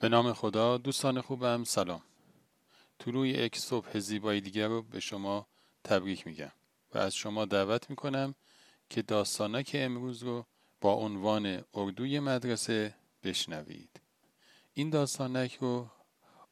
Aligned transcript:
به 0.00 0.08
نام 0.08 0.32
خدا 0.32 0.78
دوستان 0.78 1.20
خوبم 1.20 1.64
سلام. 1.64 2.02
روی 3.06 3.30
یک 3.30 3.56
صبح 3.56 3.98
زیبایی 3.98 4.40
دیگر 4.40 4.68
رو 4.68 4.82
به 4.82 5.00
شما 5.00 5.46
تبریک 5.84 6.26
میگم 6.26 6.52
و 6.94 6.98
از 6.98 7.14
شما 7.14 7.44
دعوت 7.44 7.90
می‌کنم 7.90 8.34
که 8.90 9.02
داستانک 9.02 9.70
امروز 9.74 10.22
رو 10.22 10.46
با 10.80 10.94
عنوان 10.94 11.64
اردوی 11.74 12.20
مدرسه 12.20 12.94
بشنوید. 13.22 14.00
این 14.72 14.90
داستانک 14.90 15.58
رو 15.60 15.90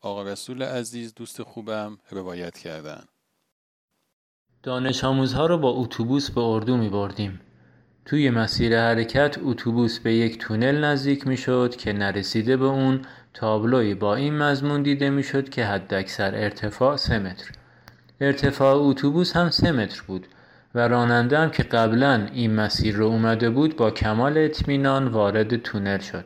آقا 0.01 0.23
رسول 0.23 0.63
عزیز 0.63 1.15
دوست 1.15 1.43
خوبم 1.43 1.99
روایت 2.11 2.59
کردن. 2.59 3.05
دانش 4.63 5.05
آموزها 5.05 5.47
رو 5.47 5.59
با 5.59 5.71
اتوبوس 5.71 6.31
به 6.31 6.41
اردو 6.41 6.77
می 6.77 6.89
بردیم. 6.89 7.41
توی 8.09 8.31
مسیر 8.31 8.81
حرکت 8.81 9.37
اتوبوس 9.43 9.99
به 9.99 10.15
یک 10.15 10.39
تونل 10.39 10.85
نزدیک 10.85 11.27
می 11.27 11.37
شد 11.37 11.77
که 11.77 11.93
نرسیده 11.93 12.57
به 12.57 12.65
اون 12.65 13.01
تابلوی 13.35 13.95
با 13.95 14.15
این 14.15 14.39
مضمون 14.39 14.83
دیده 14.83 15.11
می 15.11 15.23
شد 15.23 15.49
که 15.49 15.65
حداکثر 15.65 16.35
ارتفاع 16.35 16.97
سه 16.97 17.19
متر. 17.19 17.51
ارتفاع 18.21 18.77
اتوبوس 18.77 19.37
هم 19.37 19.51
سه 19.51 19.73
متر 19.73 20.03
بود 20.07 20.27
و 20.75 20.89
راننده 20.89 21.39
هم 21.39 21.51
که 21.51 21.63
قبلا 21.63 22.29
این 22.33 22.55
مسیر 22.55 22.97
رو 22.97 23.07
اومده 23.07 23.51
بود 23.51 23.77
با 23.77 23.91
کمال 23.91 24.39
اطمینان 24.39 25.09
وارد 25.09 25.57
تونل 25.57 25.99
شد. 25.99 26.25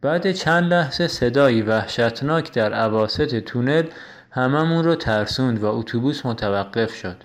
بعد 0.00 0.32
چند 0.32 0.72
لحظه 0.72 1.08
صدایی 1.08 1.62
وحشتناک 1.62 2.52
در 2.52 2.72
عواست 2.72 3.34
تونل 3.34 3.84
هممون 4.30 4.84
رو 4.84 4.94
ترسوند 4.94 5.62
و 5.62 5.66
اتوبوس 5.66 6.26
متوقف 6.26 6.94
شد. 6.94 7.16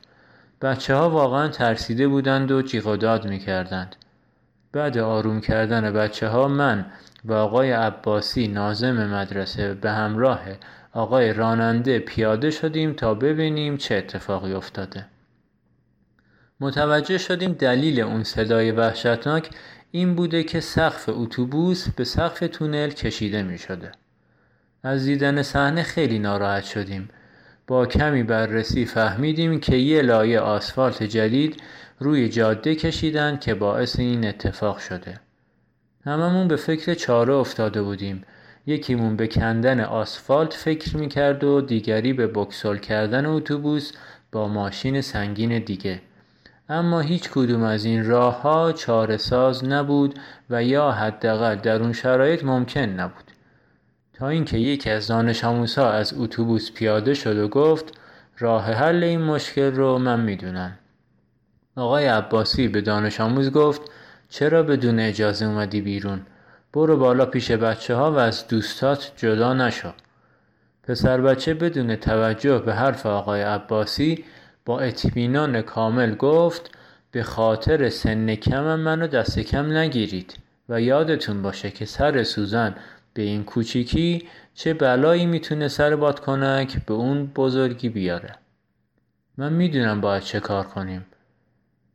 بچه 0.63 0.95
ها 0.95 1.09
واقعا 1.09 1.47
ترسیده 1.47 2.07
بودند 2.07 2.51
و 2.51 2.61
جیغ 2.61 2.87
و 2.87 2.95
داد 2.95 3.27
می 3.27 3.39
کردند. 3.39 3.95
بعد 4.71 4.97
آروم 4.97 5.41
کردن 5.41 5.93
بچه 5.93 6.27
ها 6.27 6.47
من 6.47 6.85
و 7.25 7.33
آقای 7.33 7.71
عباسی 7.71 8.47
نازم 8.47 9.07
مدرسه 9.07 9.73
به 9.73 9.91
همراه 9.91 10.39
آقای 10.93 11.33
راننده 11.33 11.99
پیاده 11.99 12.51
شدیم 12.51 12.93
تا 12.93 13.13
ببینیم 13.13 13.77
چه 13.77 13.95
اتفاقی 13.95 14.53
افتاده. 14.53 15.05
متوجه 16.59 17.17
شدیم 17.17 17.53
دلیل 17.53 17.99
اون 17.99 18.23
صدای 18.23 18.71
وحشتناک 18.71 19.49
این 19.91 20.15
بوده 20.15 20.43
که 20.43 20.59
سقف 20.59 21.09
اتوبوس 21.09 21.89
به 21.89 22.03
سقف 22.03 22.43
تونل 22.51 22.89
کشیده 22.89 23.43
می 23.43 23.57
شده. 23.57 23.91
از 24.83 25.05
دیدن 25.05 25.41
صحنه 25.41 25.83
خیلی 25.83 26.19
ناراحت 26.19 26.63
شدیم. 26.63 27.09
با 27.67 27.85
کمی 27.85 28.23
بررسی 28.23 28.85
فهمیدیم 28.85 29.59
که 29.59 29.75
یه 29.75 30.01
لایه 30.01 30.39
آسفالت 30.39 31.03
جدید 31.03 31.61
روی 31.99 32.29
جاده 32.29 32.75
کشیدن 32.75 33.37
که 33.37 33.53
باعث 33.53 33.99
این 33.99 34.27
اتفاق 34.27 34.77
شده. 34.77 35.19
هممون 36.05 36.47
به 36.47 36.55
فکر 36.55 36.93
چاره 36.93 37.33
افتاده 37.33 37.81
بودیم. 37.81 38.23
یکیمون 38.65 39.15
به 39.15 39.27
کندن 39.27 39.79
آسفالت 39.79 40.53
فکر 40.53 40.97
می‌کرد 40.97 41.43
و 41.43 41.61
دیگری 41.61 42.13
به 42.13 42.27
بکسل 42.27 42.77
کردن 42.77 43.25
اتوبوس 43.25 43.91
با 44.31 44.47
ماشین 44.47 45.01
سنگین 45.01 45.59
دیگه. 45.59 46.01
اما 46.69 46.99
هیچ 46.99 47.29
کدوم 47.29 47.63
از 47.63 47.85
این 47.85 48.05
راه 48.05 48.41
ها 48.41 48.71
چاره 48.71 49.17
ساز 49.17 49.65
نبود 49.65 50.19
و 50.49 50.63
یا 50.63 50.91
حداقل 50.91 51.55
در 51.55 51.81
اون 51.81 51.93
شرایط 51.93 52.43
ممکن 52.43 52.79
نبود. 52.81 53.32
اینکه 54.27 54.57
یکی 54.57 54.89
از 54.89 55.07
دانش 55.07 55.43
آموزها 55.43 55.91
از 55.91 56.13
اتوبوس 56.17 56.71
پیاده 56.71 57.13
شد 57.13 57.37
و 57.37 57.47
گفت 57.47 57.85
راه 58.39 58.71
حل 58.71 59.03
این 59.03 59.21
مشکل 59.21 59.71
رو 59.71 59.97
من 59.97 60.19
می‌دونم. 60.19 60.79
آقای 61.75 62.05
عباسی 62.05 62.67
به 62.67 62.81
دانش 62.81 63.21
آموز 63.21 63.51
گفت 63.51 63.81
چرا 64.29 64.63
بدون 64.63 64.99
اجازه 64.99 65.45
اومدی 65.45 65.81
بیرون؟ 65.81 66.21
برو 66.73 66.97
بالا 66.97 67.25
پیش 67.25 67.51
بچه 67.51 67.95
ها 67.95 68.11
و 68.11 68.17
از 68.17 68.47
دوستات 68.47 69.11
جدا 69.17 69.53
نشو. 69.53 69.93
پسر 70.83 71.21
بچه 71.21 71.53
بدون 71.53 71.95
توجه 71.95 72.59
به 72.59 72.73
حرف 72.73 73.05
آقای 73.05 73.41
عباسی 73.41 74.23
با 74.65 74.79
اطمینان 74.79 75.61
کامل 75.61 76.15
گفت 76.15 76.71
به 77.11 77.23
خاطر 77.23 77.89
سن 77.89 78.35
کمم 78.35 78.79
منو 78.79 79.07
دست 79.07 79.39
کم 79.39 79.77
نگیرید 79.77 80.37
و 80.69 80.81
یادتون 80.81 81.41
باشه 81.41 81.71
که 81.71 81.85
سر 81.85 82.23
سوزن 82.23 82.75
به 83.13 83.21
این 83.21 83.43
کوچیکی 83.43 84.27
چه 84.53 84.73
بلایی 84.73 85.25
می‌تونه 85.25 85.67
سر 85.67 85.95
بادکنک 85.95 86.85
به 86.85 86.93
اون 86.93 87.25
بزرگی 87.35 87.89
بیاره 87.89 88.35
من 89.37 89.53
می‌دونم 89.53 90.01
باید 90.01 90.23
چه 90.23 90.39
کار 90.39 90.63
کنیم 90.63 91.05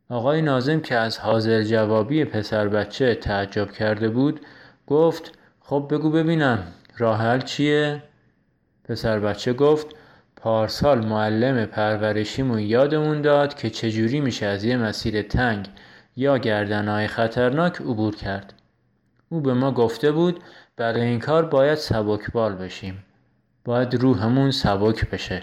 آقای 0.09 0.41
نازم 0.41 0.79
که 0.79 0.95
از 0.95 1.19
حاضر 1.19 1.63
جوابی 1.63 2.25
پسر 2.25 2.67
بچه 2.67 3.15
تعجب 3.15 3.71
کرده 3.71 4.09
بود 4.09 4.39
گفت 4.87 5.31
خب 5.59 5.87
بگو 5.91 6.09
ببینم 6.09 6.63
راه 6.97 7.21
حل 7.21 7.41
چیه؟ 7.41 8.03
پسر 8.83 9.19
بچه 9.19 9.53
گفت 9.53 9.87
پارسال 10.35 11.05
معلم 11.05 11.65
پرورشیمون 11.65 12.59
یادمون 12.59 13.21
داد 13.21 13.53
که 13.53 13.69
چجوری 13.69 14.19
میشه 14.19 14.45
از 14.45 14.63
یه 14.63 14.77
مسیر 14.77 15.21
تنگ 15.21 15.69
یا 16.15 16.37
گردنهای 16.37 17.07
خطرناک 17.07 17.81
عبور 17.81 18.15
کرد. 18.15 18.53
او 19.29 19.41
به 19.41 19.53
ما 19.53 19.71
گفته 19.71 20.11
بود 20.11 20.39
برای 20.79 21.01
این 21.01 21.19
کار 21.19 21.45
باید 21.45 21.75
سبکبال 21.75 22.55
بشیم. 22.55 23.03
باید 23.65 23.95
روحمون 23.95 24.51
سبک 24.51 25.09
بشه. 25.09 25.41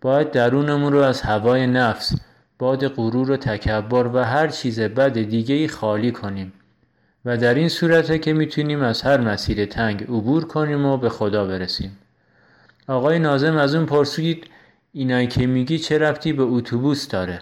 باید 0.00 0.30
درونمون 0.30 0.92
رو 0.92 0.98
از 0.98 1.22
هوای 1.22 1.66
نفس، 1.66 2.12
باد 2.58 2.88
غرور 2.88 3.30
و 3.30 3.36
تکبر 3.36 4.06
و 4.06 4.24
هر 4.24 4.48
چیز 4.48 4.80
بد 4.80 5.12
دیگه 5.12 5.68
خالی 5.68 6.12
کنیم. 6.12 6.52
و 7.24 7.36
در 7.36 7.54
این 7.54 7.68
صورته 7.68 8.18
که 8.18 8.32
می‌تونیم 8.32 8.82
از 8.82 9.02
هر 9.02 9.20
مسیر 9.20 9.64
تنگ 9.64 10.02
عبور 10.02 10.44
کنیم 10.44 10.86
و 10.86 10.96
به 10.96 11.08
خدا 11.08 11.46
برسیم. 11.46 11.98
آقای 12.88 13.18
نازم 13.18 13.56
از 13.56 13.74
اون 13.74 13.86
پرسید 13.86 14.46
اینایی 14.92 15.26
که 15.26 15.46
میگی 15.46 15.78
چه 15.78 15.98
ربطی 15.98 16.32
به 16.32 16.42
اتوبوس 16.42 17.08
داره؟ 17.08 17.38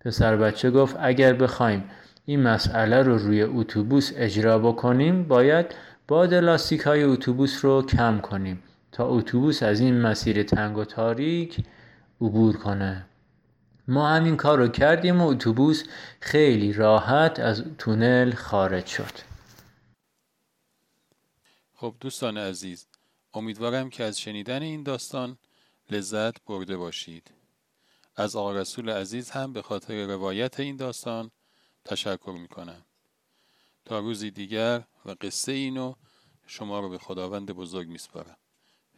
پسر 0.00 0.36
بچه 0.36 0.70
گفت 0.70 0.96
اگر 1.00 1.32
بخوایم 1.32 1.84
این 2.24 2.42
مسئله 2.42 3.02
رو 3.02 3.18
روی 3.18 3.42
اتوبوس 3.42 4.12
اجرا 4.16 4.58
بکنیم 4.58 5.22
باید 5.22 5.66
باد 6.08 6.34
لاستیک 6.34 6.80
های 6.80 7.02
اتوبوس 7.02 7.64
رو 7.64 7.82
کم 7.82 8.20
کنیم 8.20 8.62
تا 8.92 9.08
اتوبوس 9.08 9.62
از 9.62 9.80
این 9.80 10.00
مسیر 10.00 10.42
تنگ 10.42 10.78
و 10.78 10.84
تاریک 10.84 11.64
عبور 12.20 12.56
کنه. 12.56 13.06
ما 13.88 14.08
همین 14.08 14.36
کار 14.36 14.58
رو 14.58 14.68
کردیم 14.68 15.20
و 15.20 15.28
اتوبوس 15.28 15.84
خیلی 16.20 16.72
راحت 16.72 17.40
از 17.40 17.64
تونل 17.78 18.32
خارج 18.32 18.86
شد. 18.86 19.12
خب 21.74 21.94
دوستان 22.00 22.38
عزیز 22.38 22.86
امیدوارم 23.34 23.90
که 23.90 24.04
از 24.04 24.20
شنیدن 24.20 24.62
این 24.62 24.82
داستان 24.82 25.38
لذت 25.90 26.44
برده 26.44 26.76
باشید. 26.76 27.30
از 28.16 28.36
آقا 28.36 28.52
رسول 28.52 28.90
عزیز 28.90 29.30
هم 29.30 29.52
به 29.52 29.62
خاطر 29.62 30.06
روایت 30.06 30.60
این 30.60 30.76
داستان 30.76 31.30
تشکر 31.84 32.36
می‌کنم. 32.40 32.85
تا 33.86 33.98
روزی 33.98 34.30
دیگر 34.30 34.84
و 35.04 35.14
قصه 35.20 35.52
اینو 35.52 35.94
شما 36.46 36.80
رو 36.80 36.88
به 36.88 36.98
خداوند 36.98 37.52
بزرگ 37.52 37.88
میسپارم. 37.88 38.36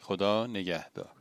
خدا 0.01 0.47
نگهدار. 0.47 1.18